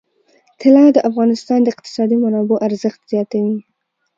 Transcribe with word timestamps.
طلا 0.61 0.85
د 0.93 0.97
افغانستان 1.09 1.59
د 1.63 1.67
اقتصادي 1.73 2.15
منابعو 2.23 2.63
ارزښت 2.67 3.01
زیاتوي. 3.11 3.57